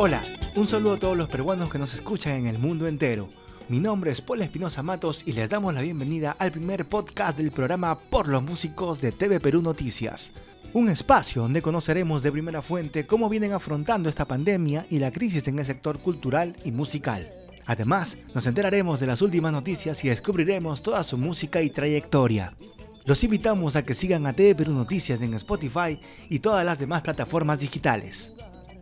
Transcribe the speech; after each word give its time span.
Hola, 0.00 0.22
un 0.54 0.68
saludo 0.68 0.92
a 0.92 0.98
todos 1.00 1.16
los 1.16 1.28
peruanos 1.28 1.68
que 1.70 1.78
nos 1.78 1.92
escuchan 1.92 2.34
en 2.34 2.46
el 2.46 2.60
mundo 2.60 2.86
entero. 2.86 3.28
Mi 3.68 3.80
nombre 3.80 4.12
es 4.12 4.20
Paul 4.20 4.42
Espinosa 4.42 4.80
Matos 4.80 5.24
y 5.26 5.32
les 5.32 5.50
damos 5.50 5.74
la 5.74 5.80
bienvenida 5.80 6.36
al 6.38 6.52
primer 6.52 6.84
podcast 6.84 7.36
del 7.36 7.50
programa 7.50 7.98
Por 7.98 8.28
los 8.28 8.40
Músicos 8.40 9.00
de 9.00 9.10
TV 9.10 9.40
Perú 9.40 9.60
Noticias. 9.60 10.30
Un 10.72 10.88
espacio 10.88 11.42
donde 11.42 11.62
conoceremos 11.62 12.22
de 12.22 12.30
primera 12.30 12.62
fuente 12.62 13.08
cómo 13.08 13.28
vienen 13.28 13.52
afrontando 13.52 14.08
esta 14.08 14.24
pandemia 14.24 14.86
y 14.88 15.00
la 15.00 15.10
crisis 15.10 15.48
en 15.48 15.58
el 15.58 15.66
sector 15.66 15.98
cultural 15.98 16.56
y 16.64 16.70
musical. 16.70 17.28
Además, 17.66 18.16
nos 18.36 18.46
enteraremos 18.46 19.00
de 19.00 19.08
las 19.08 19.20
últimas 19.20 19.50
noticias 19.50 20.04
y 20.04 20.10
descubriremos 20.10 20.80
toda 20.80 21.02
su 21.02 21.18
música 21.18 21.60
y 21.60 21.70
trayectoria. 21.70 22.54
Los 23.04 23.24
invitamos 23.24 23.74
a 23.74 23.82
que 23.82 23.94
sigan 23.94 24.28
a 24.28 24.32
TV 24.32 24.54
Perú 24.54 24.74
Noticias 24.74 25.20
en 25.22 25.34
Spotify 25.34 25.98
y 26.30 26.38
todas 26.38 26.64
las 26.64 26.78
demás 26.78 27.02
plataformas 27.02 27.58
digitales. 27.58 28.32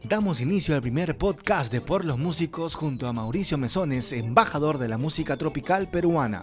Damos 0.05 0.41
inicio 0.41 0.75
al 0.75 0.83
primer 0.83 1.17
podcast 1.17 1.73
de 1.73 1.81
Por 1.81 2.05
los 2.05 2.19
Músicos 2.19 2.75
junto 2.75 3.09
a 3.09 3.13
Mauricio 3.13 3.59
Mesones, 3.59 4.13
embajador 4.13 4.79
de 4.79 4.89
la 4.89 4.99
música 4.99 5.37
tropical 5.37 5.89
peruana. 5.89 6.43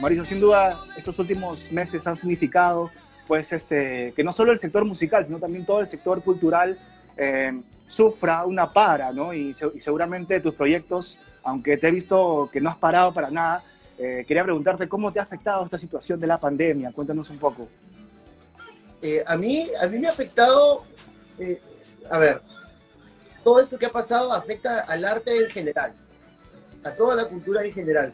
Mauricio, 0.00 0.24
sin 0.24 0.40
duda, 0.40 0.78
estos 0.96 1.18
últimos 1.18 1.70
meses 1.72 2.06
han 2.06 2.16
significado 2.16 2.90
pues, 3.26 3.52
este, 3.52 4.12
que 4.14 4.24
no 4.24 4.32
solo 4.32 4.52
el 4.52 4.58
sector 4.58 4.84
musical, 4.84 5.26
sino 5.26 5.38
también 5.38 5.64
todo 5.64 5.80
el 5.80 5.88
sector 5.88 6.22
cultural 6.22 6.78
eh, 7.16 7.60
sufra 7.86 8.44
una 8.44 8.68
para, 8.68 9.12
¿no? 9.12 9.32
Y, 9.32 9.54
seguramente 9.54 10.40
tus 10.40 10.54
proyectos, 10.54 11.18
aunque 11.42 11.76
te 11.76 11.88
he 11.88 11.90
visto 11.90 12.48
que 12.52 12.60
no 12.60 12.70
has 12.70 12.76
parado 12.76 13.12
para 13.12 13.30
nada, 13.30 13.62
eh, 13.98 14.24
quería 14.26 14.44
preguntarte 14.44 14.88
cómo 14.88 15.12
te 15.12 15.18
ha 15.18 15.22
afectado 15.22 15.64
esta 15.64 15.78
situación 15.78 16.20
de 16.20 16.26
la 16.26 16.38
pandemia. 16.38 16.92
Cuéntanos 16.92 17.30
un 17.30 17.38
poco. 17.38 17.68
Eh, 19.00 19.22
a, 19.26 19.36
mí, 19.36 19.68
a 19.80 19.86
mí 19.86 19.98
me 19.98 20.08
ha 20.08 20.10
afectado, 20.10 20.84
eh, 21.38 21.60
a 22.10 22.18
ver, 22.18 22.42
todo 23.42 23.60
esto 23.60 23.78
que 23.78 23.86
ha 23.86 23.92
pasado 23.92 24.32
afecta 24.32 24.80
al 24.80 25.04
arte 25.04 25.36
en 25.36 25.50
general, 25.50 25.92
a 26.84 26.90
toda 26.92 27.14
la 27.14 27.26
cultura 27.26 27.64
en 27.64 27.72
general. 27.72 28.12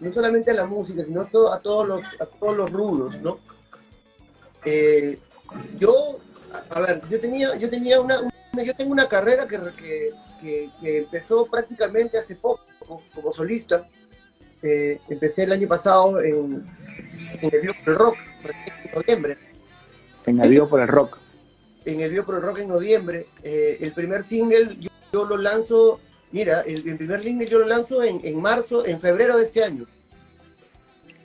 No 0.00 0.12
solamente 0.12 0.50
a 0.50 0.54
la 0.54 0.66
música, 0.66 1.04
sino 1.04 1.22
a, 1.22 1.60
todos, 1.60 1.86
los, 1.86 2.04
a 2.20 2.26
todos 2.26 2.56
los 2.56 2.70
rubros, 2.70 3.20
¿no? 3.20 3.38
yo, 5.78 6.18
a 6.70 6.80
ver, 6.80 7.02
yo 7.10 7.20
tenía, 7.20 7.54
yo 7.56 7.68
tenía 7.68 8.00
una, 8.00 8.22
yo 8.62 8.74
tengo 8.74 8.92
una 8.92 9.06
carrera 9.06 9.46
que, 9.46 10.10
que, 10.40 10.98
empezó 10.98 11.46
prácticamente 11.46 12.18
hace 12.18 12.34
poco 12.34 12.62
como 13.14 13.32
solista. 13.32 13.86
Eh, 14.66 14.98
empecé 15.10 15.42
el 15.42 15.52
año 15.52 15.68
pasado 15.68 16.22
en, 16.22 16.64
el 17.42 17.60
Vivo 17.60 17.74
por 17.84 17.92
el 17.92 17.98
Rock, 17.98 18.16
en 18.84 18.94
noviembre. 18.94 19.38
En 20.24 20.40
el 20.40 20.48
Vivo 20.48 20.68
por 20.68 20.80
el 20.80 20.88
Rock. 20.88 21.18
En 21.84 22.00
el 22.00 22.10
Vivo 22.10 22.24
por 22.24 22.36
el 22.36 22.40
Rock 22.40 22.60
en 22.60 22.68
noviembre. 22.68 23.26
Eh, 23.42 23.76
el 23.82 23.92
primer 23.92 24.22
single 24.22 24.78
yo, 25.12 25.26
lo 25.26 25.36
lanzo, 25.36 26.00
mira, 26.32 26.62
el, 26.62 26.96
primer 26.96 27.22
single 27.22 27.46
yo 27.46 27.58
lo 27.58 27.66
lanzo 27.66 28.02
en, 28.02 28.22
en 28.24 28.40
marzo, 28.40 28.86
en 28.86 29.00
febrero 29.00 29.36
de 29.36 29.44
este 29.44 29.62
año 29.62 29.86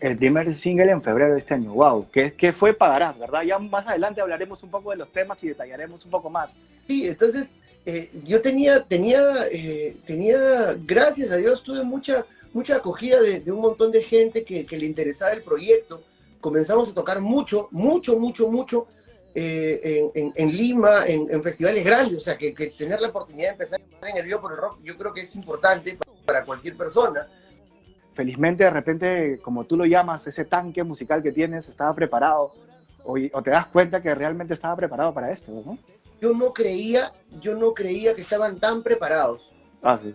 el 0.01 0.17
primer 0.17 0.53
single 0.53 0.91
en 0.91 1.01
febrero 1.01 1.33
de 1.33 1.39
este 1.39 1.53
año. 1.53 1.73
¡Wow! 1.73 2.07
¿Qué, 2.11 2.33
qué 2.33 2.53
fue 2.53 2.73
Pagarás, 2.73 3.19
verdad? 3.19 3.43
Ya 3.43 3.59
más 3.59 3.85
adelante 3.87 4.21
hablaremos 4.21 4.63
un 4.63 4.71
poco 4.71 4.91
de 4.91 4.97
los 4.97 5.11
temas 5.11 5.43
y 5.43 5.49
detallaremos 5.49 6.05
un 6.05 6.11
poco 6.11 6.29
más. 6.29 6.55
Sí, 6.87 7.07
entonces 7.07 7.53
eh, 7.85 8.09
yo 8.23 8.41
tenía, 8.41 8.83
tenía, 8.83 9.21
eh, 9.51 9.97
tenía, 10.05 10.37
gracias 10.85 11.31
a 11.31 11.35
Dios, 11.35 11.63
tuve 11.63 11.83
mucha, 11.83 12.25
mucha 12.53 12.77
acogida 12.77 13.21
de, 13.21 13.51
un 13.51 13.61
montón 13.61 13.91
de 13.91 14.01
gente 14.03 14.43
que, 14.43 14.65
le 14.69 14.85
interesaba 14.85 15.31
el 15.31 15.43
proyecto. 15.43 16.01
Comenzamos 16.39 16.89
a 16.89 16.93
tocar 16.93 17.19
mucho, 17.19 17.67
mucho, 17.71 18.17
mucho, 18.17 18.49
mucho 18.49 18.87
eh, 19.35 20.09
en, 20.13 20.55
Lima, 20.55 21.05
en, 21.05 21.43
festivales 21.43 21.85
grandes. 21.85 22.17
O 22.17 22.21
sea, 22.21 22.37
que, 22.37 22.51
tener 22.51 22.99
la 23.01 23.09
oportunidad 23.09 23.47
de 23.47 23.51
empezar 23.51 23.81
en 24.01 24.17
el 24.17 24.23
Río 24.23 24.41
por 24.41 24.51
el 24.51 24.57
Rock, 24.57 24.79
yo 24.83 24.97
creo 24.97 25.13
que 25.13 25.21
es 25.21 25.35
importante 25.35 25.97
para 26.25 26.45
cualquier 26.45 26.75
persona 26.75 27.27
felizmente 28.19 28.65
de 28.65 28.69
repente, 28.69 29.39
como 29.41 29.63
tú 29.63 29.77
lo 29.77 29.85
llamas, 29.85 30.27
ese 30.27 30.43
tanque 30.43 30.83
musical 30.83 31.23
que 31.23 31.31
tienes 31.31 31.69
estaba 31.69 31.95
preparado 31.95 32.53
o, 33.05 33.41
te 33.41 33.49
das 33.49 33.67
cuenta 33.67 34.01
que 34.01 34.13
realmente 34.13 34.53
estaba 34.53 34.75
preparado 34.75 35.13
para 35.13 35.31
esto, 35.31 35.53
¿no? 35.65 35.77
Yo 36.21 36.33
no 36.33 36.51
creía, 36.53 37.13
yo 37.39 37.55
no 37.55 37.73
creía 37.73 38.13
que 38.13 38.21
estaban 38.21 38.59
tan 38.59 38.83
preparados. 38.83 39.41
Ah, 39.81 39.97
sí. 40.03 40.13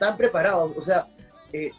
Tan 0.00 0.16
preparados, 0.16 0.74
o 0.74 0.82
sea, 0.82 1.06
eh, 1.56 1.72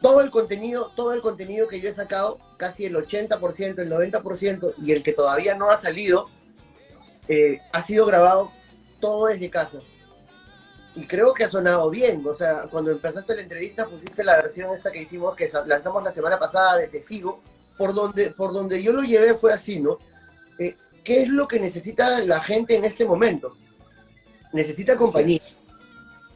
todo 0.00 0.20
el 0.20 0.30
contenido, 0.30 0.92
todo 0.94 1.12
el 1.12 1.22
contenido 1.22 1.68
que 1.68 1.80
yo 1.80 1.88
he 1.88 1.94
sacado, 1.94 2.38
casi 2.56 2.84
el 2.84 2.94
80%, 2.94 3.78
el 3.78 3.90
90% 3.90 4.74
y 4.82 4.92
el 4.92 5.02
que 5.02 5.12
todavía 5.12 5.54
no 5.54 5.70
ha 5.70 5.76
salido, 5.76 6.28
eh, 7.28 7.60
ha 7.72 7.82
sido 7.82 8.04
grabado 8.04 8.52
todo 9.00 9.26
desde 9.26 9.48
casa 9.50 9.80
y 10.96 11.06
creo 11.06 11.34
que 11.34 11.44
ha 11.44 11.48
sonado 11.48 11.90
bien. 11.90 12.24
O 12.26 12.34
sea, 12.34 12.62
cuando 12.70 12.90
empezaste 12.90 13.34
la 13.34 13.42
entrevista 13.42 13.86
pusiste 13.86 14.22
la 14.22 14.36
versión 14.36 14.74
esta 14.74 14.92
que 14.92 15.02
hicimos, 15.02 15.34
que 15.34 15.50
lanzamos 15.66 16.02
la 16.02 16.12
semana 16.12 16.38
pasada 16.38 16.76
de 16.76 16.88
Te 16.88 17.00
Sigo, 17.00 17.40
por 17.76 17.94
donde, 17.94 18.30
por 18.30 18.52
donde 18.52 18.82
yo 18.82 18.92
lo 18.92 19.02
llevé 19.02 19.34
fue 19.34 19.52
así, 19.52 19.80
¿no? 19.80 19.98
Eh, 20.58 20.76
¿Qué 21.02 21.22
es 21.22 21.28
lo 21.28 21.48
que 21.48 21.58
necesita 21.58 22.20
la 22.24 22.40
gente 22.40 22.76
en 22.76 22.84
este 22.84 23.04
momento? 23.04 23.56
Necesita 24.52 24.96
compañía. 24.96 25.40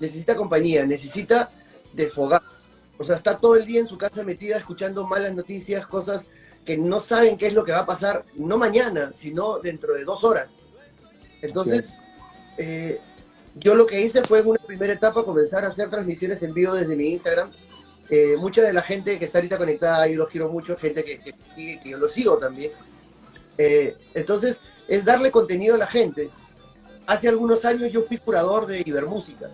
Necesita 0.00 0.34
compañía, 0.34 0.84
necesita 0.84 1.50
desfogar. 1.92 2.42
O 2.98 3.04
sea, 3.04 3.16
está 3.16 3.38
todo 3.38 3.54
el 3.54 3.64
día 3.64 3.80
en 3.80 3.86
su 3.86 3.96
casa 3.96 4.24
metida 4.24 4.56
escuchando 4.56 5.06
malas 5.06 5.34
noticias, 5.34 5.86
cosas 5.86 6.28
que 6.64 6.76
no 6.76 7.00
saben 7.00 7.38
qué 7.38 7.46
es 7.46 7.54
lo 7.54 7.64
que 7.64 7.72
va 7.72 7.80
a 7.80 7.86
pasar, 7.86 8.24
no 8.34 8.58
mañana, 8.58 9.12
sino 9.14 9.58
dentro 9.60 9.94
de 9.94 10.04
dos 10.04 10.24
horas. 10.24 10.54
Entonces, 11.40 12.00
eh, 12.58 13.00
yo 13.54 13.74
lo 13.74 13.86
que 13.86 14.00
hice 14.00 14.22
fue 14.22 14.40
en 14.40 14.48
una 14.48 14.58
primera 14.58 14.92
etapa 14.92 15.24
comenzar 15.24 15.64
a 15.64 15.68
hacer 15.68 15.88
transmisiones 15.88 16.42
en 16.42 16.52
vivo 16.52 16.74
desde 16.74 16.96
mi 16.96 17.12
Instagram. 17.12 17.52
Eh, 18.10 18.36
mucha 18.38 18.62
de 18.62 18.72
la 18.72 18.82
gente 18.82 19.18
que 19.18 19.24
está 19.24 19.38
ahorita 19.38 19.58
conectada, 19.58 20.06
yo 20.08 20.16
los 20.16 20.28
quiero 20.28 20.50
mucho, 20.50 20.76
gente 20.76 21.04
que, 21.04 21.20
que, 21.20 21.80
yo 21.84 21.98
lo 21.98 22.08
sigo 22.08 22.38
también. 22.38 22.72
Eh, 23.56 23.96
entonces, 24.14 24.60
es 24.88 25.04
darle 25.04 25.30
contenido 25.30 25.74
a 25.76 25.78
la 25.78 25.86
gente. 25.86 26.30
Hace 27.06 27.28
algunos 27.28 27.64
años 27.64 27.92
yo 27.92 28.02
fui 28.02 28.18
curador 28.18 28.66
de 28.66 28.82
Ibermúsicas. 28.84 29.52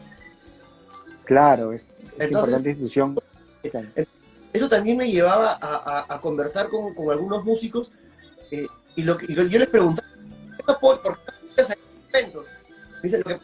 Claro, 1.24 1.72
es, 1.72 1.86
importante 2.20 2.70
institución. 2.70 3.18
Eso 4.52 4.68
también 4.68 4.96
me 4.96 5.10
llevaba 5.10 5.58
a, 5.60 6.20
conversar 6.20 6.68
con, 6.68 6.94
algunos 7.10 7.44
músicos 7.44 7.92
eh, 8.50 8.66
y, 8.94 9.02
lo 9.02 9.16
que, 9.16 9.32
yo 9.34 9.58
les 9.58 9.68
preguntaba, 9.68 10.08
¿por 10.80 11.00
qué 11.56 11.62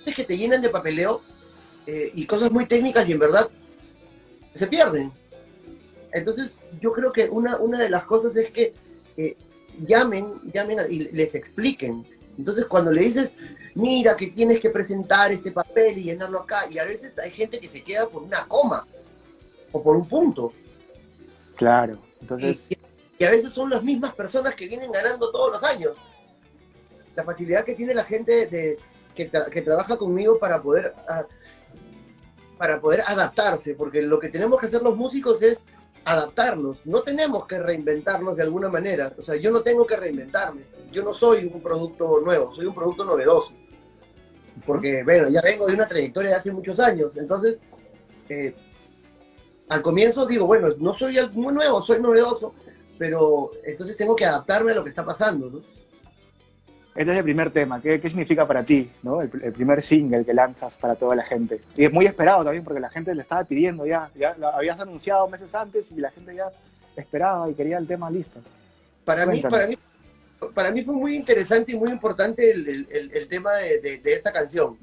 es 0.06 0.14
que 0.14 0.24
te 0.24 0.36
llenan 0.36 0.62
de 0.62 0.68
papeleo 0.68 1.22
eh, 1.86 2.10
y 2.14 2.26
cosas 2.26 2.50
muy 2.50 2.66
técnicas 2.66 3.08
y 3.08 3.12
en 3.12 3.18
verdad 3.18 3.50
se 4.54 4.66
pierden. 4.66 5.12
Entonces, 6.12 6.52
yo 6.80 6.92
creo 6.92 7.12
que 7.12 7.28
una, 7.28 7.56
una 7.56 7.82
de 7.82 7.90
las 7.90 8.04
cosas 8.04 8.36
es 8.36 8.50
que 8.50 8.74
eh, 9.16 9.36
llamen, 9.86 10.34
llamen 10.52 10.78
y 10.88 11.10
les 11.10 11.34
expliquen. 11.34 12.06
Entonces, 12.38 12.66
cuando 12.66 12.92
le 12.92 13.02
dices, 13.02 13.34
mira 13.74 14.16
que 14.16 14.28
tienes 14.28 14.60
que 14.60 14.70
presentar 14.70 15.32
este 15.32 15.52
papel 15.52 15.98
y 15.98 16.04
llenarlo 16.04 16.40
acá, 16.40 16.66
y 16.70 16.78
a 16.78 16.84
veces 16.84 17.12
hay 17.18 17.30
gente 17.30 17.60
que 17.60 17.68
se 17.68 17.82
queda 17.82 18.08
por 18.08 18.22
una 18.22 18.46
coma 18.46 18.86
o 19.72 19.82
por 19.82 19.96
un 19.96 20.08
punto. 20.08 20.52
Claro, 21.56 21.98
entonces... 22.20 22.70
y 23.18 23.24
a 23.24 23.30
veces 23.30 23.52
son 23.52 23.70
las 23.70 23.82
mismas 23.82 24.14
personas 24.14 24.54
que 24.54 24.66
vienen 24.66 24.90
ganando 24.90 25.30
todos 25.30 25.52
los 25.52 25.62
años. 25.62 25.92
La 27.14 27.24
facilidad 27.24 27.64
que 27.64 27.74
tiene 27.74 27.94
la 27.94 28.04
gente 28.04 28.46
de, 28.46 28.78
que, 29.14 29.62
trabaja 29.62 29.96
conmigo 29.96 30.38
para 30.38 30.62
poder, 30.62 30.94
ah, 31.08 31.26
para 32.56 32.80
poder 32.80 33.02
adaptarse, 33.06 33.74
porque 33.74 34.02
lo 34.02 34.18
que 34.18 34.28
tenemos 34.28 34.60
que 34.60 34.66
hacer 34.66 34.82
los 34.82 34.96
músicos 34.96 35.42
es 35.42 35.62
adaptarnos, 36.04 36.84
no 36.86 37.02
tenemos 37.02 37.46
que 37.46 37.58
reinventarnos 37.58 38.36
de 38.36 38.42
alguna 38.42 38.68
manera, 38.68 39.12
o 39.18 39.22
sea, 39.22 39.36
yo 39.36 39.50
no 39.50 39.62
tengo 39.62 39.86
que 39.86 39.96
reinventarme, 39.96 40.62
yo 40.90 41.02
no 41.02 41.12
soy 41.12 41.50
un 41.52 41.60
producto 41.60 42.20
nuevo, 42.24 42.54
soy 42.54 42.66
un 42.66 42.74
producto 42.74 43.04
novedoso, 43.04 43.52
porque, 44.66 45.02
bueno, 45.04 45.28
ya 45.28 45.42
vengo 45.42 45.66
de 45.66 45.74
una 45.74 45.86
trayectoria 45.86 46.30
de 46.30 46.36
hace 46.36 46.52
muchos 46.52 46.80
años, 46.80 47.12
entonces, 47.16 47.58
eh, 48.30 48.54
al 49.70 49.82
comienzo 49.82 50.26
digo, 50.26 50.46
bueno, 50.46 50.68
no 50.78 50.92
soy 50.94 51.16
muy 51.32 51.54
nuevo, 51.54 51.82
soy 51.82 52.00
novedoso, 52.00 52.54
pero 52.98 53.52
entonces 53.64 53.96
tengo 53.96 54.14
que 54.14 54.26
adaptarme 54.26 54.72
a 54.72 54.74
lo 54.74 54.84
que 54.84 54.90
está 54.90 55.04
pasando, 55.04 55.48
¿no? 55.48 55.62
Este 56.94 57.12
es 57.12 57.18
el 57.18 57.24
primer 57.24 57.50
tema. 57.50 57.80
¿Qué, 57.80 58.00
qué 58.00 58.08
significa 58.08 58.46
para 58.46 58.64
ti? 58.64 58.90
¿no? 59.02 59.22
El, 59.22 59.30
primer 59.30 59.80
single 59.80 60.24
que 60.24 60.34
lanzas 60.34 60.76
para 60.76 60.96
toda 60.96 61.14
la 61.14 61.24
gente. 61.24 61.60
Y 61.76 61.84
es 61.84 61.92
muy 61.92 62.04
esperado 62.04 62.42
también 62.42 62.64
porque 62.64 62.80
la 62.80 62.90
gente 62.90 63.14
le 63.14 63.22
estaba 63.22 63.44
pidiendo 63.44 63.86
ya. 63.86 64.10
Ya 64.16 64.34
lo 64.36 64.48
habías 64.48 64.78
anunciado 64.80 65.28
meses 65.28 65.54
antes 65.54 65.90
y 65.92 66.00
la 66.00 66.10
gente 66.10 66.34
ya 66.34 66.48
esperaba 66.96 67.48
y 67.48 67.54
quería 67.54 67.78
el 67.78 67.86
tema 67.86 68.10
listo. 68.10 68.40
Para 69.04 69.24
mí, 69.24 69.40
para 69.40 69.68
mí, 69.68 69.78
para 70.52 70.70
mí 70.72 70.82
fue 70.82 70.94
muy 70.94 71.14
interesante 71.14 71.72
y 71.72 71.76
muy 71.76 71.90
importante 71.90 72.50
el, 72.50 72.68
el, 72.68 73.12
el 73.14 73.28
tema 73.28 73.54
de, 73.54 73.80
de, 73.80 74.12
esta 74.12 74.32
canción. 74.32 74.76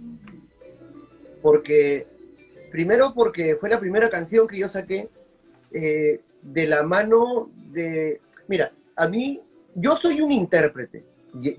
Porque, 1.41 2.07
primero 2.71 3.13
porque 3.13 3.55
fue 3.55 3.69
la 3.69 3.79
primera 3.79 4.09
canción 4.09 4.47
que 4.47 4.57
yo 4.57 4.69
saqué 4.69 5.09
eh, 5.71 6.21
de 6.41 6.67
la 6.67 6.83
mano 6.83 7.49
de... 7.71 8.21
Mira, 8.47 8.71
a 8.95 9.07
mí, 9.07 9.41
yo 9.75 9.97
soy 9.97 10.21
un 10.21 10.31
intérprete. 10.31 11.03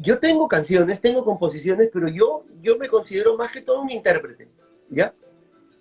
Yo 0.01 0.19
tengo 0.19 0.49
canciones, 0.49 1.01
tengo 1.01 1.25
composiciones, 1.25 1.91
pero 1.93 2.09
yo, 2.09 2.45
yo 2.63 2.79
me 2.79 2.89
considero 2.89 3.37
más 3.37 3.53
que 3.53 3.63
todo 3.63 3.83
un 3.83 3.91
intérprete, 3.91 4.49
¿ya? 4.89 5.15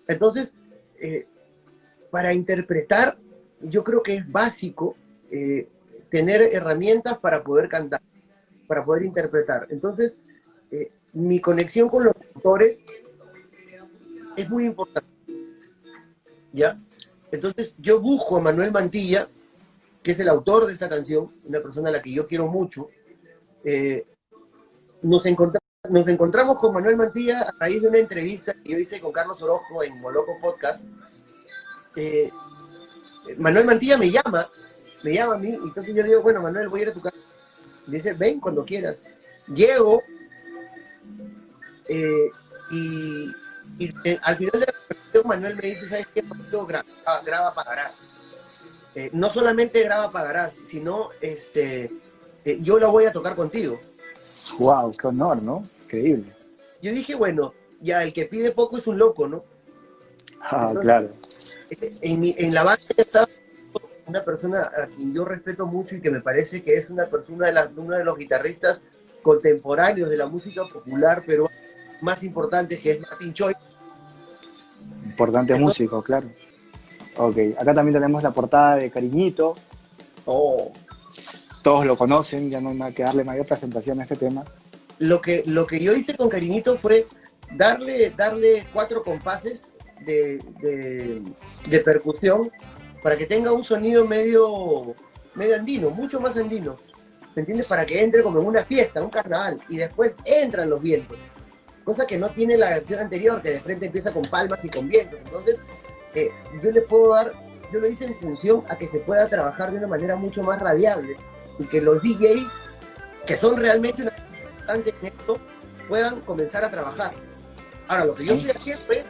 Entonces, 0.08 0.54
eh, 1.00 1.26
para 2.12 2.34
interpretar, 2.34 3.18
yo 3.62 3.84
creo 3.84 4.04
que 4.04 4.18
es 4.18 4.32
básico 4.32 4.96
eh, 5.32 5.68
tener 6.12 6.42
herramientas 6.42 7.18
para 7.18 7.44
poder 7.44 7.70
cantar, 7.70 8.02
para 8.68 8.86
poder 8.86 9.04
interpretar. 9.04 9.68
Entonces, 9.72 10.16
mi 11.14 11.40
conexión 11.40 11.90
con 11.90 12.04
los 12.04 12.14
autores 12.36 12.86
es 14.36 14.50
muy 14.50 14.66
importante. 14.66 15.17
Entonces, 17.32 17.76
yo 17.78 18.02
busco 18.02 18.38
a 18.38 18.42
Manuel 18.42 18.72
Mantilla, 18.72 19.28
que 20.02 20.12
es 20.12 20.20
el 20.20 20.30
autor 20.30 20.66
de 20.66 20.74
esa 20.74 20.90
canción, 20.90 21.34
una 21.44 21.62
persona 21.62 21.90
a 21.90 21.94
la 21.94 22.02
que 22.02 22.14
yo 22.14 22.28
quiero 22.28 22.48
mucho. 22.48 22.90
Eh, 23.64 24.06
nos, 25.02 25.26
encontramos 25.26 26.60
con 26.60 26.74
Manuel 26.74 26.96
Mantilla 26.96 27.42
a 27.42 27.54
raíz 27.60 27.82
de 27.82 27.90
una 27.90 27.98
entrevista 27.98 28.54
que 28.54 28.72
yo 28.72 28.78
hice 28.78 29.00
con 29.00 29.12
Carlos 29.12 29.42
Orozco 29.42 29.84
en 29.84 30.00
Moloco 30.00 30.38
Podcast. 30.40 30.86
Manuel 33.38 33.66
Mantilla 33.66 33.98
me 33.98 34.10
llama, 34.10 34.50
me 35.04 35.14
llama 35.14 35.36
a 35.36 35.38
mí, 35.38 35.50
y 35.50 35.68
entonces 35.68 35.94
yo 35.94 36.02
le 36.02 36.10
digo, 36.10 36.22
bueno, 36.22 36.42
Manuel, 36.42 36.70
voy 36.70 36.80
a 36.80 36.84
ir 36.84 36.90
a 36.90 36.94
tu 36.94 37.02
casa. 37.02 37.18
Y 37.88 37.92
dice, 37.92 38.14
ven 38.14 38.40
cuando 38.40 38.64
quieras. 38.64 39.16
Llego, 39.48 40.02
eh, 41.88 42.30
y, 42.72 43.32
eh, 43.80 44.20
al 44.22 44.38
final 44.38 44.60
de 44.60 44.66
la 44.66 44.87
Manuel 45.24 45.56
me 45.56 45.62
dice, 45.64 45.88
¿sabes 45.88 46.08
qué? 46.14 46.24
Graba, 46.68 47.22
graba 47.24 47.54
pagarás. 47.54 48.10
Eh, 48.96 49.10
no 49.14 49.30
solamente 49.30 49.84
graba 49.84 50.12
pagarás, 50.12 50.54
sino 50.54 51.10
este, 51.22 51.92
yo 52.62 52.80
la 52.80 52.88
voy 52.88 53.06
a 53.06 53.12
tocar 53.12 53.36
contigo. 53.36 53.80
Wow, 54.58 54.92
qué 54.98 55.08
honor, 55.08 55.42
¿no? 55.44 55.62
Increíble. 55.84 56.36
Yo 56.82 56.92
dije, 56.92 57.16
bueno, 57.16 57.54
ya 57.80 58.04
el 58.04 58.14
que 58.14 58.26
pide 58.26 58.52
poco 58.52 58.78
es 58.78 58.88
un 58.88 58.98
loco, 58.98 59.28
¿no? 59.28 59.44
Ah, 60.42 60.74
claro. 60.82 61.12
En, 62.02 62.24
en 62.24 62.54
la 62.54 62.64
base 62.64 62.94
está 62.98 63.28
una 64.08 64.24
persona 64.24 64.72
a 64.76 64.88
quien 64.88 65.14
yo 65.14 65.26
respeto 65.26 65.66
mucho 65.66 65.96
y 65.96 66.02
que 66.02 66.10
me 66.10 66.22
parece 66.22 66.64
que 66.64 66.76
es 66.76 66.90
una 66.90 67.06
persona 67.06 67.48
de 67.48 67.54
las, 67.54 67.70
uno 67.76 67.96
de 67.96 68.04
los 68.04 68.18
guitarristas 68.18 68.82
contemporáneos 69.22 70.10
de 70.10 70.18
la 70.18 70.28
música 70.28 70.64
popular 70.66 71.24
pero 71.26 71.50
más 72.02 72.24
importante 72.24 72.80
que 72.80 72.92
es 72.92 73.02
Martin 73.02 73.34
Choi. 73.34 73.54
Importante 75.18 75.56
músico, 75.56 76.04
claro. 76.04 76.30
Ok, 77.18 77.38
acá 77.58 77.74
también 77.74 77.96
tenemos 77.96 78.22
la 78.22 78.30
portada 78.30 78.76
de 78.76 78.92
Cariñito. 78.92 79.56
Oh. 80.26 80.72
Todos 81.64 81.88
lo 81.88 81.98
conocen, 81.98 82.52
ya 82.52 82.62
no 82.62 82.86
hay 82.86 82.94
que 82.94 83.02
darle 83.02 83.24
mayor 83.24 83.48
presentación 83.48 84.00
a 84.00 84.04
este 84.04 84.16
tema. 84.16 84.44
Lo 85.00 85.20
que, 85.20 85.42
lo 85.48 85.66
que 85.66 85.80
yo 85.80 85.96
hice 85.96 86.16
con 86.16 86.30
Cariñito 86.30 86.78
fue 86.78 87.04
darle, 87.56 88.12
darle 88.12 88.68
cuatro 88.72 89.02
compases 89.02 89.72
de, 90.06 90.40
de, 90.62 91.80
percusión 91.80 92.52
para 93.02 93.18
que 93.18 93.26
tenga 93.26 93.52
un 93.52 93.64
sonido 93.64 94.06
medio, 94.06 94.94
medio 95.34 95.56
andino, 95.56 95.90
mucho 95.90 96.22
más 96.22 96.38
andino. 96.38 96.78
¿Me 97.36 97.42
entiendes? 97.42 97.66
Para 97.66 97.88
que 97.88 98.04
entre 98.04 98.22
como 98.22 98.40
en 98.40 98.46
una 98.46 98.64
fiesta, 98.64 99.02
un 99.02 99.10
carnaval, 99.10 99.60
y 99.68 99.78
después 99.78 100.16
entran 100.26 100.70
los 100.70 100.80
vientos. 100.80 101.18
Cosa 101.88 102.06
que 102.06 102.18
no 102.18 102.30
tiene 102.32 102.58
la 102.58 102.72
versión 102.72 103.00
anterior, 103.00 103.42
que 103.42 103.52
de 103.52 103.62
frente 103.62 103.86
empieza 103.86 104.12
con 104.12 104.24
palmas 104.24 104.60
y 104.66 104.68
con 104.68 104.90
vientos. 104.90 105.22
Entonces, 105.24 105.58
eh, 106.16 106.32
yo 106.62 106.70
le 106.70 106.82
puedo 106.82 107.16
dar, 107.16 107.32
yo 107.72 107.80
lo 107.80 107.88
hice 107.88 108.04
en 108.04 108.20
función 108.20 108.62
a 108.68 108.78
que 108.78 108.90
se 108.90 109.00
pueda 109.00 109.30
trabajar 109.30 109.72
de 109.72 109.78
una 109.78 109.88
manera 109.88 110.18
mucho 110.18 110.44
más 110.44 110.60
radiable 110.60 111.16
y 111.58 111.64
que 111.64 111.80
los 111.80 112.04
DJs, 112.04 112.52
que 113.26 113.38
son 113.38 113.56
realmente 113.56 114.02
una 114.02 114.12
importante 114.18 114.94
en 115.00 115.08
esto, 115.08 115.40
puedan 115.88 116.20
comenzar 116.20 116.66
a 116.66 116.70
trabajar. 116.70 117.14
Ahora, 117.88 118.04
lo 118.04 118.16
que 118.16 118.26
yo 118.26 118.34
estoy 118.34 118.52
haciendo 118.52 118.92
es 118.92 119.06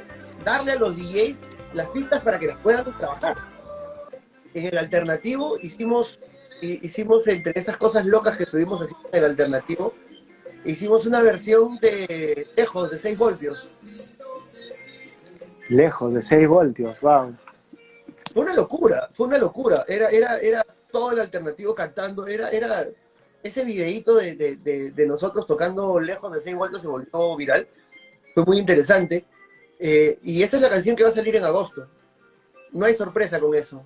darle 0.46 0.74
a 0.74 0.76
los 0.76 0.96
DJs 0.96 1.48
las 1.74 1.88
pistas 1.88 2.22
para 2.22 2.38
que 2.38 2.46
las 2.46 2.58
puedan 2.60 2.96
trabajar. 3.00 3.38
En 4.54 4.68
el 4.68 4.78
alternativo 4.78 5.58
hicimos, 5.60 6.20
hicimos 6.62 7.28
entre 7.28 7.54
esas 7.56 7.76
cosas 7.76 8.06
locas 8.06 8.38
que 8.38 8.44
estuvimos 8.44 8.84
haciendo 8.84 9.10
en 9.12 9.18
el 9.18 9.32
alternativo, 9.32 9.96
hicimos 10.68 11.06
una 11.06 11.22
versión 11.22 11.78
de 11.78 12.48
lejos 12.56 12.92
de 12.92 12.98
6 12.98 13.18
voltios. 13.18 13.70
Lejos 15.70 16.14
de 16.14 16.22
6 16.22 16.48
voltios, 16.48 17.02
wow. 17.02 17.36
Fue 18.34 18.44
una 18.44 18.56
locura, 18.56 19.08
fue 19.16 19.28
una 19.28 19.38
locura. 19.38 19.84
Era, 19.88 20.10
era, 20.10 20.38
era 20.38 20.66
todo 20.92 21.12
el 21.12 21.20
alternativo 21.20 21.74
cantando, 21.74 22.28
era, 22.28 22.50
era 22.50 22.88
ese 23.44 23.66
videíto 23.66 24.16
de, 24.16 24.36
de, 24.36 24.92
de 24.92 25.08
nosotros 25.08 25.48
tocando 25.48 26.00
lejos 26.00 26.32
de 26.34 26.42
6 26.42 26.56
voltios 26.56 26.82
se 26.82 26.88
volvió 26.88 27.36
viral. 27.36 27.68
Fue 28.34 28.46
muy 28.46 28.60
interesante. 28.60 29.26
Eh, 29.80 30.18
y 30.24 30.44
esa 30.44 30.58
es 30.58 30.62
la 30.62 30.70
canción 30.70 30.96
que 30.96 31.04
va 31.04 31.10
a 31.10 31.14
salir 31.14 31.36
en 31.36 31.44
agosto. 31.44 31.88
No 32.72 32.86
hay 32.86 32.94
sorpresa 32.94 33.40
con 33.40 33.54
eso. 33.56 33.84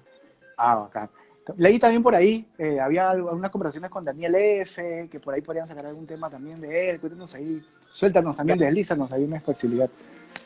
Ah, 0.57 0.75
bacán. 0.75 1.10
Leí 1.58 1.80
también 1.80 2.04
por 2.04 2.14
ahí, 2.14 2.48
eh, 2.58 2.80
había 2.80 3.10
algunas 3.10 3.50
conversaciones 3.50 3.90
con 3.90 4.06
Daniel 4.06 4.36
F., 4.36 5.10
que 5.12 5.20
por 5.20 5.34
ahí 5.34 5.42
podrían 5.42 5.68
sacar 5.68 5.88
algún 5.88 6.06
tema 6.06 6.30
también 6.30 6.56
de 6.62 6.92
él. 6.92 7.00
Cuéntanos 7.00 7.34
ahí, 7.34 7.64
suéltanos 7.94 8.38
también, 8.38 8.60
deslízanos 8.60 9.12
ahí 9.12 9.24
una 9.24 9.38
especialidad. 9.38 9.90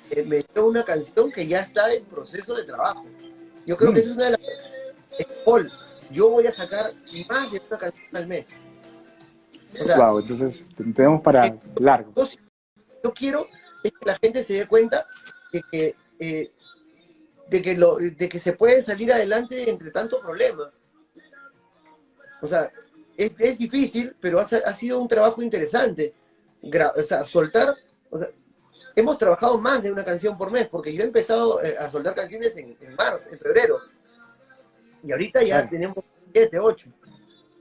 Eh, 0.09 0.23
me 0.23 0.43
dio 0.53 0.67
una 0.67 0.83
canción 0.83 1.31
que 1.31 1.45
ya 1.45 1.59
está 1.59 1.93
en 1.93 2.05
proceso 2.05 2.55
de 2.55 2.63
trabajo. 2.63 3.05
Yo 3.65 3.75
creo 3.75 3.93
que 3.93 3.99
mm. 3.99 4.03
es 4.03 4.09
una 4.09 4.25
de 4.25 4.31
las. 4.31 4.39
Paul, 5.43 5.71
yo 6.11 6.29
voy 6.29 6.47
a 6.47 6.51
sacar 6.51 6.93
más 7.29 7.51
de 7.51 7.61
una 7.69 7.77
canción 7.77 8.07
al 8.13 8.27
mes. 8.27 8.57
wow, 9.97 10.19
entonces 10.19 10.65
tenemos 10.95 11.21
para 11.21 11.57
largo. 11.77 12.13
yo 13.03 13.13
quiero 13.13 13.45
es 13.83 13.91
que 13.91 14.05
la 14.05 14.17
gente 14.17 14.43
se 14.43 14.53
dé 14.53 14.67
cuenta 14.67 15.05
de 15.51 15.61
que, 15.71 15.95
eh, 16.19 16.51
de 17.49 17.61
que, 17.61 17.77
lo, 17.77 17.97
de 17.97 18.29
que 18.29 18.39
se 18.39 18.53
puede 18.53 18.81
salir 18.81 19.11
adelante 19.11 19.69
entre 19.69 19.91
tantos 19.91 20.19
problemas. 20.21 20.69
O 22.45 22.47
sea, 22.47 22.71
es, 23.17 23.57
difícil, 23.57 24.15
pero 24.21 24.39
ha, 24.39 24.73
sido 24.73 25.01
un 25.01 25.07
trabajo 25.07 25.41
interesante. 25.41 26.13
o 26.61 27.03
sea, 27.03 27.25
soltar, 27.25 27.75
o 28.09 28.17
sea, 28.17 28.29
hemos 28.95 29.17
trabajado 29.17 29.59
más 29.59 29.83
de 29.83 29.91
una 29.91 30.05
canción 30.05 30.37
por 30.37 30.51
mes, 30.51 30.67
porque 30.67 30.93
yo 30.93 31.03
he 31.03 31.07
empezado 31.07 31.61
eh, 31.63 31.75
a 31.77 31.89
soltar 31.89 32.15
canciones 32.15 32.55
en, 32.57 32.77
marzo, 32.97 33.29
en 33.31 33.39
febrero. 33.39 33.79
Y 35.03 35.11
ahorita 35.11 35.43
ya 35.43 35.69
tenemos 35.69 36.03
7, 36.33 36.59
8. 36.59 36.89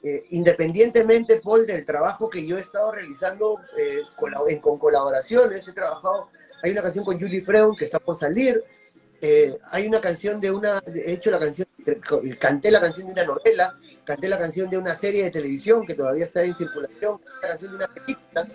Eh, 0.03 0.25
independientemente, 0.31 1.41
Paul, 1.41 1.67
del 1.67 1.85
trabajo 1.85 2.29
que 2.29 2.47
yo 2.47 2.59
he 2.59 2.61
estado 2.61 2.93
realizando 2.93 3.59
con, 4.17 4.33
con 4.61 4.79
colaboraciones, 4.79 5.67
he 5.67 5.73
trabajado 5.73 6.29
hay 6.65 6.71
una 6.71 6.83
canción 6.83 7.05
con 7.05 7.21
Julie 7.21 7.43
Freund 7.43 7.77
que 7.77 7.85
está 7.85 7.99
por 7.99 8.19
salir, 8.19 8.65
eh, 9.21 9.55
hay 9.71 9.87
una 9.87 10.01
canción 10.01 10.41
de 10.41 10.51
una, 10.51 10.83
he 10.87 11.13
hecho 11.13 11.31
la 11.31 11.39
canción, 11.39 11.69
canté 12.39 12.71
la 12.71 12.81
canción 12.81 13.07
de 13.07 13.13
una 13.13 13.25
novela, 13.25 13.79
canté 14.05 14.29
la 14.29 14.39
canción 14.39 14.71
de 14.71 14.79
una 14.79 14.95
serie 14.95 15.25
de 15.25 15.31
televisión 15.31 15.87
que 15.87 15.95
todavía 15.95 16.25
está 16.25 16.43
en 16.43 16.55
circulación, 16.55 17.21
la 17.43 17.49
canción 17.49 17.71
de 17.71 17.77
una 17.77 17.95
película. 17.95 18.49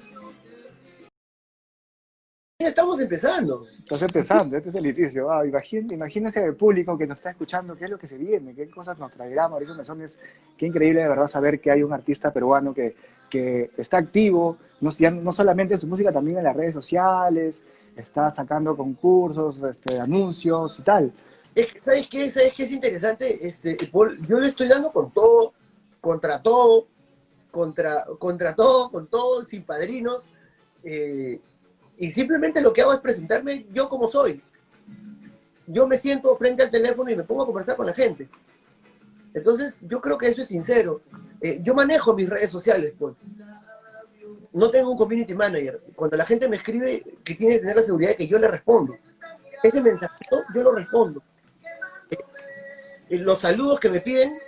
Estamos 2.59 2.99
empezando. 2.99 3.65
Estás 3.79 4.01
empezando, 4.01 4.57
este 4.57 4.67
es 4.67 4.75
el 4.75 4.85
inicio. 4.85 5.31
Ah, 5.31 5.45
imagínense 5.45 6.43
el 6.43 6.55
público 6.55 6.97
que 6.97 7.07
nos 7.07 7.19
está 7.19 7.29
escuchando, 7.29 7.75
qué 7.77 7.85
es 7.85 7.89
lo 7.89 7.97
que 7.97 8.05
se 8.05 8.17
viene, 8.17 8.53
qué 8.53 8.69
cosas 8.69 8.99
nos 8.99 9.11
traerá 9.11 9.47
Mauricio 9.47 9.75
Mesones. 9.75 10.19
Qué 10.57 10.65
increíble 10.65 11.01
de 11.01 11.07
verdad 11.07 11.27
saber 11.27 11.61
que 11.61 11.71
hay 11.71 11.83
un 11.83 11.93
artista 11.93 12.33
peruano 12.33 12.73
que, 12.73 12.95
que 13.29 13.71
está 13.77 13.97
activo, 13.97 14.57
no, 14.81 14.91
no 15.21 15.31
solamente 15.31 15.75
en 15.75 15.79
su 15.79 15.87
música, 15.87 16.11
también 16.11 16.37
en 16.39 16.43
las 16.43 16.55
redes 16.55 16.73
sociales, 16.73 17.65
está 17.95 18.29
sacando 18.29 18.75
concursos, 18.75 19.63
este, 19.63 19.97
anuncios 19.97 20.79
y 20.79 20.81
tal. 20.81 21.13
¿Sabes 21.81 22.07
qué? 22.09 22.29
¿Sabes 22.29 22.53
qué 22.53 22.63
es 22.63 22.71
interesante? 22.71 23.47
Este, 23.47 23.77
yo 24.27 24.39
le 24.39 24.47
estoy 24.47 24.67
dando 24.67 24.91
con 24.91 25.11
todo, 25.11 25.53
contra 25.99 26.41
todo, 26.41 26.87
contra, 27.51 28.05
contra 28.17 28.55
todo, 28.55 28.91
con 28.91 29.07
todo, 29.07 29.43
sin 29.43 29.63
padrinos. 29.63 30.29
Eh, 30.83 31.41
y 31.97 32.11
simplemente 32.11 32.61
lo 32.61 32.71
que 32.71 32.81
hago 32.81 32.93
es 32.93 32.99
presentarme 32.99 33.65
yo 33.73 33.89
como 33.89 34.09
soy. 34.09 34.41
Yo 35.67 35.87
me 35.87 35.97
siento 35.97 36.35
frente 36.37 36.63
al 36.63 36.71
teléfono 36.71 37.09
y 37.09 37.15
me 37.15 37.23
pongo 37.23 37.43
a 37.43 37.45
conversar 37.45 37.75
con 37.75 37.85
la 37.85 37.93
gente. 37.93 38.29
Entonces, 39.33 39.77
yo 39.81 40.01
creo 40.01 40.17
que 40.17 40.27
eso 40.27 40.41
es 40.41 40.47
sincero. 40.47 41.01
Eh, 41.41 41.59
yo 41.61 41.73
manejo 41.73 42.13
mis 42.13 42.29
redes 42.29 42.49
sociales, 42.49 42.93
pues 42.97 43.15
no 44.51 44.71
tengo 44.71 44.91
un 44.91 44.97
community 44.97 45.33
manager. 45.33 45.81
Cuando 45.95 46.17
la 46.17 46.25
gente 46.25 46.47
me 46.47 46.55
escribe 46.55 47.03
que 47.23 47.35
tiene 47.35 47.55
que 47.55 47.59
tener 47.59 47.75
la 47.75 47.83
seguridad 47.83 48.11
de 48.11 48.17
que 48.17 48.27
yo 48.27 48.39
le 48.39 48.47
respondo. 48.47 48.95
Ese 49.61 49.81
mensajito 49.81 50.41
yo 50.55 50.63
lo 50.63 50.73
respondo. 50.73 51.21
Eh, 53.09 53.17
los 53.17 53.39
saludos 53.39 53.79
que 53.79 53.89
me 53.89 54.01
piden, 54.01 54.39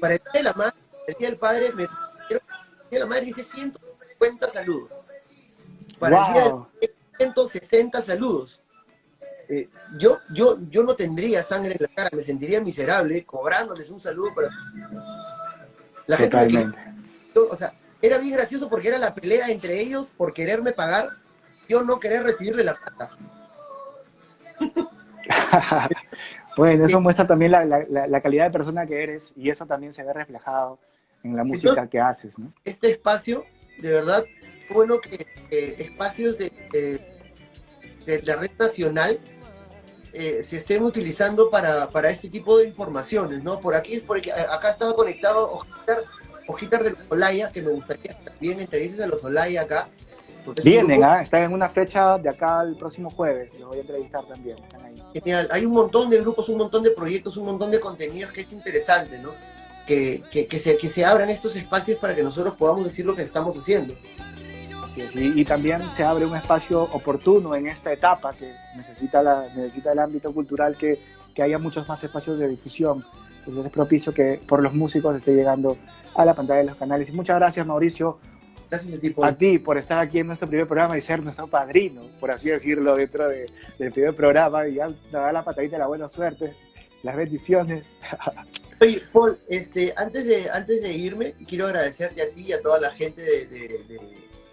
para 0.00 0.14
el 0.14 0.20
día 0.20 0.32
de 0.32 0.42
la 0.42 0.52
madre, 0.52 0.74
el 1.06 1.14
día 1.14 1.28
del 1.28 1.38
padre, 1.38 1.72
me, 1.72 1.82
el 1.84 1.88
día 2.28 2.40
de 2.90 2.98
la 3.00 3.06
madre 3.06 3.24
dice 3.26 3.42
150 3.42 4.48
saludos. 4.48 4.90
Para 5.98 6.28
el 6.28 6.34
día 6.34 6.44
de 6.80 6.94
160 7.18 8.02
saludos. 8.02 8.60
Eh, 9.48 9.68
yo, 9.98 10.18
yo, 10.30 10.58
yo 10.68 10.82
no 10.84 10.94
tendría 10.94 11.42
sangre 11.42 11.72
en 11.72 11.78
la 11.80 11.88
cara, 11.88 12.10
me 12.12 12.22
sentiría 12.22 12.60
miserable 12.60 13.24
cobrándoles 13.24 13.88
un 13.88 13.98
saludo 13.98 14.34
para 14.34 14.48
La 16.06 16.18
gente 16.18 16.70
o 17.50 17.56
sea, 17.56 17.72
era 18.02 18.18
bien 18.18 18.34
gracioso 18.34 18.68
porque 18.68 18.88
era 18.88 18.98
la 18.98 19.14
pelea 19.14 19.48
entre 19.48 19.80
ellos 19.80 20.10
por 20.16 20.34
quererme 20.34 20.72
pagar, 20.72 21.10
yo 21.68 21.82
no 21.82 21.98
querer 21.98 22.24
recibirle 22.24 22.62
la 22.62 22.74
plata. 22.74 23.10
bueno, 26.58 26.84
eso 26.84 27.00
muestra 27.00 27.26
también 27.26 27.52
la, 27.52 28.20
calidad 28.20 28.46
de 28.46 28.50
persona 28.50 28.86
que 28.86 29.02
eres 29.02 29.32
y 29.36 29.48
eso 29.48 29.66
también 29.66 29.92
se 29.92 30.04
ve 30.04 30.12
reflejado 30.12 30.78
en 31.22 31.36
la 31.36 31.44
música 31.44 31.88
que 31.88 32.00
haces, 32.00 32.38
¿no? 32.38 32.52
Este 32.64 32.90
espacio, 32.90 33.44
de 33.80 33.92
verdad, 33.92 34.24
bueno 34.70 35.00
que 35.00 35.26
espacios 35.78 36.36
de, 36.36 36.50
de, 38.04 38.22
la 38.22 38.36
red 38.36 38.50
nacional 38.58 39.18
eh, 40.12 40.42
se 40.42 40.56
estén 40.56 40.82
utilizando 40.82 41.50
para, 41.50 41.90
para, 41.90 42.10
este 42.10 42.28
tipo 42.28 42.58
de 42.58 42.66
informaciones, 42.66 43.42
¿no? 43.42 43.60
Por 43.60 43.74
aquí 43.74 43.94
es 43.94 44.02
porque 44.02 44.32
acá 44.32 44.70
estaba 44.70 44.94
conectado 44.94 45.52
Ojitar, 45.52 46.04
Ojitar 46.46 46.82
del 46.82 46.96
Olaya, 47.08 47.52
que 47.52 47.62
me 47.62 47.70
gustaría 47.70 48.18
también 48.24 48.60
entrevistas 48.60 49.04
a 49.04 49.06
los 49.06 49.22
Olaya 49.22 49.62
acá. 49.62 49.88
Vienen, 50.62 51.04
¿ah? 51.04 51.22
están 51.22 51.42
en 51.42 51.52
una 51.52 51.68
fecha 51.68 52.18
de 52.18 52.28
acá 52.28 52.62
el 52.62 52.76
próximo 52.76 53.10
jueves, 53.10 53.52
los 53.58 53.68
voy 53.68 53.78
a 53.78 53.80
entrevistar 53.80 54.24
también. 54.24 54.56
Genial, 55.12 55.48
hay 55.50 55.64
un 55.64 55.72
montón 55.72 56.10
de 56.10 56.20
grupos, 56.20 56.48
un 56.48 56.58
montón 56.58 56.82
de 56.82 56.90
proyectos, 56.90 57.36
un 57.36 57.46
montón 57.46 57.70
de 57.70 57.80
contenidos 57.80 58.32
que 58.32 58.42
es 58.42 58.52
interesante, 58.52 59.18
¿no? 59.18 59.30
Que, 59.86 60.22
que, 60.30 60.46
que, 60.46 60.58
se, 60.58 60.76
que 60.76 60.88
se 60.88 61.04
abran 61.04 61.30
estos 61.30 61.56
espacios 61.56 61.98
para 61.98 62.14
que 62.14 62.22
nosotros 62.22 62.54
podamos 62.54 62.84
decir 62.84 63.06
lo 63.06 63.16
que 63.16 63.22
estamos 63.22 63.56
haciendo. 63.56 63.94
Y, 65.14 65.44
también 65.44 65.80
se 65.94 66.02
abre 66.02 66.26
un 66.26 66.36
espacio 66.36 66.82
oportuno 66.82 67.54
en 67.54 67.68
esta 67.68 67.92
etapa 67.92 68.32
que 68.32 68.52
necesita, 68.76 69.22
la, 69.22 69.46
necesita 69.54 69.92
el 69.92 69.98
ámbito 70.00 70.32
cultural 70.32 70.76
que, 70.76 70.98
que 71.34 71.42
haya 71.42 71.58
muchos 71.58 71.88
más 71.88 72.02
espacios 72.02 72.38
de 72.38 72.48
difusión. 72.48 73.04
Entonces 73.38 73.66
es 73.66 73.72
propicio 73.72 74.12
que 74.12 74.40
por 74.46 74.60
los 74.60 74.74
músicos 74.74 75.16
esté 75.16 75.34
llegando 75.34 75.76
a 76.14 76.24
la 76.24 76.34
pantalla 76.34 76.60
de 76.60 76.66
los 76.66 76.76
canales. 76.76 77.08
Y 77.08 77.12
muchas 77.12 77.36
gracias, 77.36 77.64
Mauricio. 77.66 78.18
Gracias 78.70 78.98
a 79.22 79.34
ti, 79.34 79.58
por 79.58 79.78
estar 79.78 79.98
aquí 79.98 80.18
en 80.18 80.26
nuestro 80.26 80.46
primer 80.46 80.66
programa 80.66 80.98
y 80.98 81.00
ser 81.00 81.22
nuestro 81.22 81.46
padrino, 81.46 82.02
por 82.20 82.30
así 82.30 82.50
decirlo, 82.50 82.92
dentro 82.94 83.28
de, 83.28 83.46
del 83.78 83.92
primer 83.92 84.14
programa. 84.14 84.68
Y 84.68 84.74
ya 84.74 84.90
da 85.10 85.32
la 85.32 85.42
patadita 85.42 85.76
de 85.76 85.80
la 85.80 85.86
buena 85.86 86.08
suerte, 86.08 86.54
las 87.02 87.16
bendiciones. 87.16 87.86
Oye, 88.80 89.02
Paul, 89.12 89.38
este, 89.48 89.92
antes, 89.96 90.26
de, 90.26 90.50
antes 90.50 90.82
de 90.82 90.92
irme, 90.92 91.34
quiero 91.46 91.66
agradecerte 91.66 92.22
a 92.22 92.30
ti 92.30 92.42
y 92.42 92.52
a 92.52 92.60
toda 92.60 92.78
la 92.78 92.90
gente 92.90 93.22
de 93.22 94.00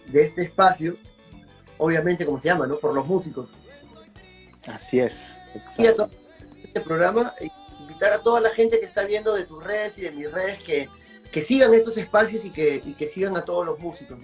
de 0.08 0.22
este 0.22 0.44
espacio, 0.44 0.98
obviamente 1.78 2.26
como 2.26 2.40
se 2.40 2.50
llama, 2.50 2.68
¿no? 2.68 2.78
Por 2.78 2.94
los 2.94 3.06
músicos. 3.06 3.50
Así 4.68 5.00
es. 5.00 5.38
Y 5.78 5.88
a 5.88 5.96
todo 5.96 6.10
este 6.64 6.82
programa, 6.82 7.34
e 7.40 7.50
invitar 7.80 8.14
a 8.14 8.20
toda 8.20 8.42
la 8.42 8.50
gente 8.50 8.80
que 8.80 8.86
está 8.86 9.06
viendo 9.06 9.34
de 9.34 9.46
tus 9.46 9.64
redes 9.64 9.98
y 9.98 10.02
de 10.02 10.12
mis 10.12 10.32
redes 10.32 10.62
que, 10.64 10.90
que 11.36 11.42
sigan 11.42 11.74
estos 11.74 11.98
espacios 11.98 12.46
y 12.46 12.50
que, 12.50 12.82
que 12.98 13.08
sigan 13.10 13.36
a 13.36 13.44
todos 13.44 13.66
los 13.66 13.78
músicos. 13.78 14.18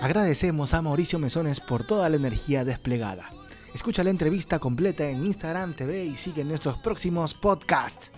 Agradecemos 0.00 0.72
a 0.72 0.80
Mauricio 0.80 1.18
Mesones 1.18 1.60
por 1.60 1.86
toda 1.86 2.08
la 2.08 2.16
energía 2.16 2.64
desplegada. 2.64 3.30
Escucha 3.74 4.02
la 4.02 4.08
entrevista 4.08 4.58
completa 4.58 5.06
en 5.06 5.26
Instagram 5.26 5.74
TV 5.74 6.06
y 6.06 6.16
sigue 6.16 6.44
nuestros 6.44 6.78
próximos 6.78 7.34
podcasts. 7.34 8.10